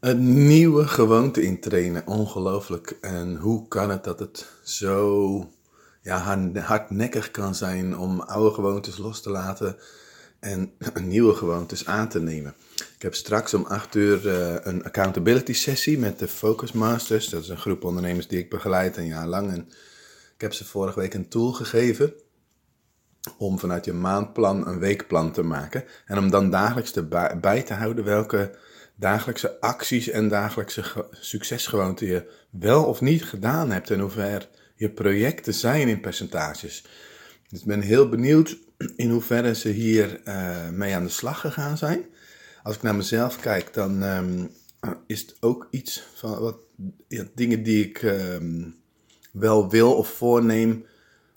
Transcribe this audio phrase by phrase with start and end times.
[0.00, 2.98] Een nieuwe gewoonte intrainen, ongelooflijk.
[3.00, 5.50] En hoe kan het dat het zo
[6.02, 9.76] ja, hardnekkig kan zijn om oude gewoontes los te laten
[10.38, 12.54] en nieuwe gewoontes aan te nemen.
[12.74, 17.28] Ik heb straks om 8 uur uh, een accountability sessie met de Focus Masters.
[17.28, 19.50] Dat is een groep ondernemers die ik begeleid een jaar lang.
[19.50, 19.68] En
[20.34, 22.12] ik heb ze vorige week een tool gegeven
[23.38, 25.84] om vanuit je maandplan een weekplan te maken.
[26.06, 26.94] En om dan dagelijks
[27.40, 28.58] bij te houden welke
[29.00, 34.90] dagelijkse acties en dagelijkse succesgewoonten je wel of niet gedaan hebt en hoe ver je
[34.90, 36.84] projecten zijn in percentages.
[37.48, 38.58] Dus ik ben heel benieuwd
[38.96, 42.04] in hoeverre ze hier uh, mee aan de slag gegaan zijn.
[42.62, 44.50] Als ik naar mezelf kijk, dan um,
[45.06, 46.56] is het ook iets van wat
[47.08, 48.76] ja, dingen die ik um,
[49.32, 50.84] wel wil of voorneem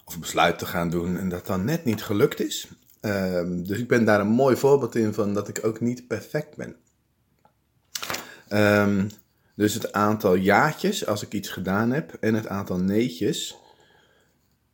[0.05, 2.68] of besluit te gaan doen en dat dan net niet gelukt is.
[3.02, 6.55] Um, dus ik ben daar een mooi voorbeeld in van dat ik ook niet perfect
[6.55, 6.76] ben.
[8.53, 9.09] Um,
[9.55, 13.57] dus het aantal jaartjes als ik iets gedaan heb en het aantal neetjes.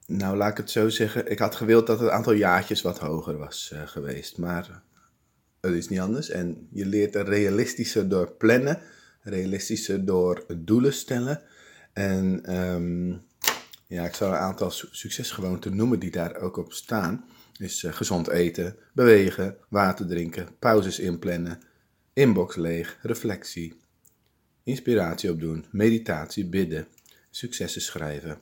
[0.06, 1.32] Nou, laat ik het zo zeggen.
[1.32, 4.38] Ik had gewild dat het aantal jaartjes wat hoger was uh, geweest.
[4.38, 4.82] Maar
[5.62, 6.30] het is niet anders.
[6.30, 8.80] En je leert er realistischer door plannen,
[9.22, 11.42] realistischer door doelen stellen.
[11.94, 13.22] En um,
[13.88, 17.26] ja, ik zal een aantal su succesgewoonten noemen die daar ook op staan.
[17.58, 21.60] Is uh, gezond eten, bewegen, water drinken, pauzes inplannen,
[22.14, 23.80] inbox leeg, reflectie,
[24.64, 26.88] inspiratie opdoen, meditatie, bidden,
[27.30, 28.42] successen schrijven.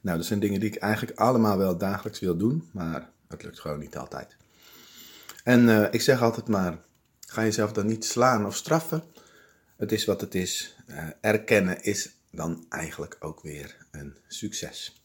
[0.00, 3.60] Nou, dat zijn dingen die ik eigenlijk allemaal wel dagelijks wil doen, maar het lukt
[3.60, 4.36] gewoon niet altijd.
[5.44, 6.78] En uh, ik zeg altijd maar,
[7.20, 9.04] ga jezelf dan niet slaan of straffen.
[9.76, 10.76] Het is wat het is.
[10.86, 15.02] Uh, erkennen is dan eigenlijk ook weer een succes.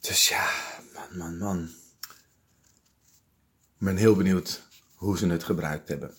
[0.00, 0.50] Dus ja,
[0.94, 1.68] man, man, man.
[3.78, 4.62] Ik ben heel benieuwd
[5.04, 6.14] hoe ze het gebruikt hebben.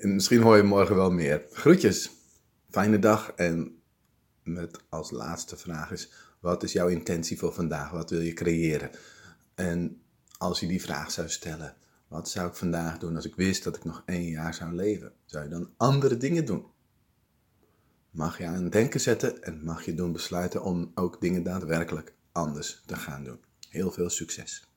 [0.00, 1.46] Misschien hoor je morgen wel meer.
[1.52, 2.10] Groetjes,
[2.70, 3.82] fijne dag en
[4.42, 7.90] met als laatste vraag is, wat is jouw intentie voor vandaag?
[7.90, 8.90] Wat wil je creëren?
[9.54, 10.00] En
[10.38, 11.76] als je die vraag zou stellen,
[12.08, 15.12] wat zou ik vandaag doen als ik wist dat ik nog één jaar zou leven?
[15.24, 16.66] Zou je dan andere dingen doen?
[18.10, 22.14] Mag je aan het denken zetten en mag je doen besluiten om ook dingen daadwerkelijk
[22.32, 23.40] anders te gaan doen.
[23.68, 24.67] Heel veel succes!